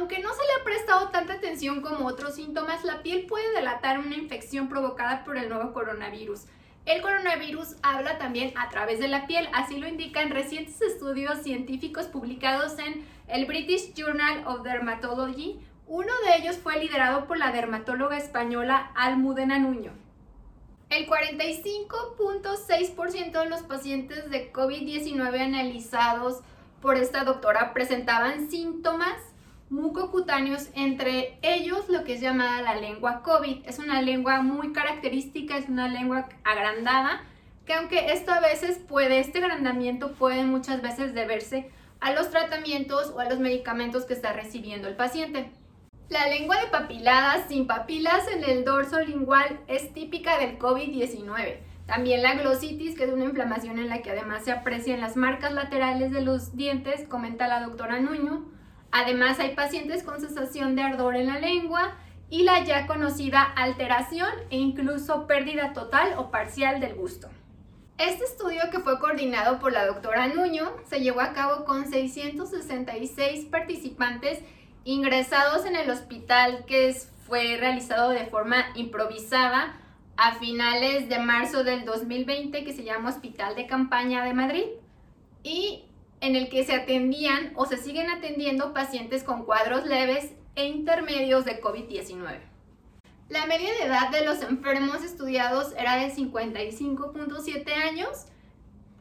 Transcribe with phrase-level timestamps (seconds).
[0.00, 3.98] Aunque no se le ha prestado tanta atención como otros síntomas, la piel puede delatar
[3.98, 6.46] una infección provocada por el nuevo coronavirus.
[6.86, 12.06] El coronavirus habla también a través de la piel, así lo indican recientes estudios científicos
[12.06, 15.60] publicados en el British Journal of Dermatology.
[15.86, 19.92] Uno de ellos fue liderado por la dermatóloga española Almudena Nuño.
[20.88, 26.40] El 45.6% de los pacientes de COVID-19 analizados
[26.80, 29.29] por esta doctora presentaban síntomas
[29.70, 33.66] mucocutáneos, entre ellos lo que es llamada la lengua COVID.
[33.66, 37.22] Es una lengua muy característica, es una lengua agrandada,
[37.64, 41.70] que aunque esto a veces puede, este agrandamiento puede muchas veces deberse
[42.00, 45.50] a los tratamientos o a los medicamentos que está recibiendo el paciente.
[46.08, 51.58] La lengua de papiladas sin papilas en el dorso lingual es típica del COVID-19.
[51.86, 55.52] También la glositis, que es una inflamación en la que además se aprecian las marcas
[55.52, 58.44] laterales de los dientes, comenta la doctora Nuño.
[58.92, 61.96] Además hay pacientes con sensación de ardor en la lengua
[62.28, 67.28] y la ya conocida alteración e incluso pérdida total o parcial del gusto.
[67.98, 73.44] Este estudio que fue coordinado por la doctora Nuño se llevó a cabo con 666
[73.46, 74.38] participantes
[74.84, 76.94] ingresados en el hospital que
[77.26, 79.76] fue realizado de forma improvisada
[80.16, 84.64] a finales de marzo del 2020 que se llama Hospital de Campaña de Madrid
[85.42, 85.84] y
[86.20, 91.44] en el que se atendían o se siguen atendiendo pacientes con cuadros leves e intermedios
[91.44, 92.38] de COVID-19.
[93.28, 98.26] La media de edad de los enfermos estudiados era de 55.7 años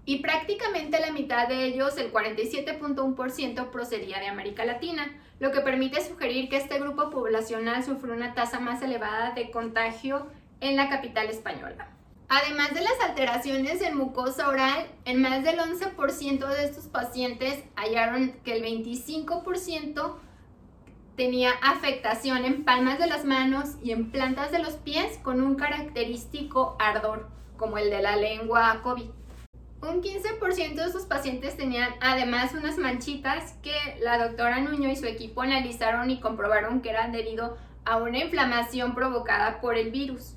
[0.05, 6.03] y prácticamente la mitad de ellos, el 47.1%, procedía de América Latina, lo que permite
[6.03, 10.27] sugerir que este grupo poblacional sufrió una tasa más elevada de contagio
[10.61, 11.87] en la capital española.
[12.31, 18.33] Además de las alteraciones en mucosa oral, en más del 11% de estos pacientes hallaron
[18.43, 20.15] que el 25%
[21.15, 25.55] tenía afectación en palmas de las manos y en plantas de los pies con un
[25.55, 29.09] característico ardor, como el de la lengua COVID.
[29.81, 33.73] Un 15% de estos pacientes tenían además unas manchitas que
[34.03, 38.93] la doctora Nuño y su equipo analizaron y comprobaron que eran debido a una inflamación
[38.93, 40.35] provocada por el virus.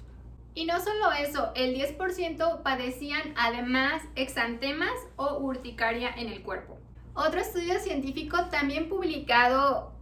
[0.54, 6.78] Y no solo eso, el 10% padecían además exantemas o urticaria en el cuerpo.
[7.14, 9.92] Otro estudio científico también publicado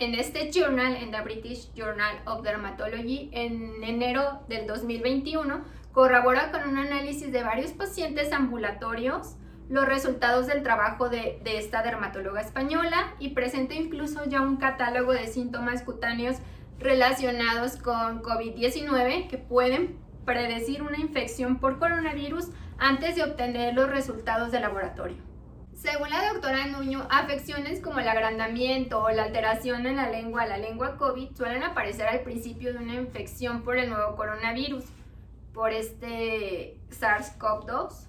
[0.00, 6.68] en este journal, en the British Journal of Dermatology, en enero del 2021, corrobora con
[6.68, 9.36] un análisis de varios pacientes ambulatorios
[9.68, 15.12] los resultados del trabajo de, de esta dermatóloga española y presenta incluso ya un catálogo
[15.12, 16.36] de síntomas cutáneos
[16.78, 22.48] relacionados con COVID-19 que pueden predecir una infección por coronavirus
[22.78, 25.18] antes de obtener los resultados de laboratorio.
[25.74, 30.56] Según la doctora Nuño, afecciones como el agrandamiento o la alteración en la lengua, la
[30.56, 34.84] lengua COVID, suelen aparecer al principio de una infección por el nuevo coronavirus,
[35.52, 38.06] por este SARS-CoV-2,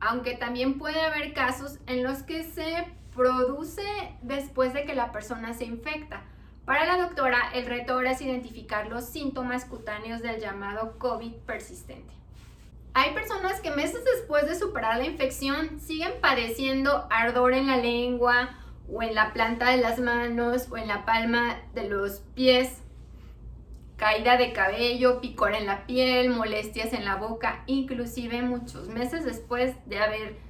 [0.00, 3.82] aunque también puede haber casos en los que se produce
[4.22, 6.22] después de que la persona se infecta.
[6.64, 12.12] Para la doctora, el reto ahora es identificar los síntomas cutáneos del llamado COVID persistente.
[12.92, 18.58] Hay personas que meses después de superar la infección siguen padeciendo ardor en la lengua
[18.92, 22.82] o en la planta de las manos o en la palma de los pies,
[23.96, 29.76] caída de cabello, picor en la piel, molestias en la boca, inclusive muchos meses después
[29.86, 30.49] de haber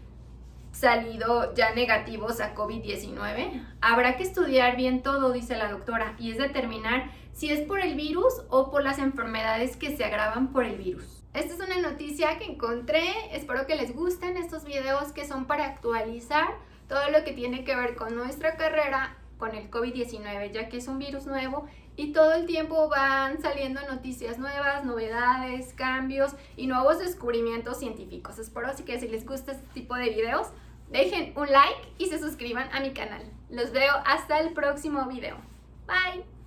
[0.73, 3.67] salido ya negativos a COVID-19.
[3.81, 7.95] Habrá que estudiar bien todo, dice la doctora, y es determinar si es por el
[7.95, 11.23] virus o por las enfermedades que se agravan por el virus.
[11.33, 15.65] Esta es una noticia que encontré, espero que les gusten estos videos que son para
[15.65, 16.49] actualizar
[16.89, 20.87] todo lo que tiene que ver con nuestra carrera con el COVID-19, ya que es
[20.87, 27.01] un virus nuevo y todo el tiempo van saliendo noticias nuevas, novedades, cambios y nuevos
[27.01, 28.39] descubrimientos científicos.
[28.39, 30.49] Espero así que si les gusta este tipo de videos,
[30.91, 33.23] dejen un like y se suscriban a mi canal.
[33.51, 35.37] Los veo hasta el próximo video.
[35.87, 36.40] Bye.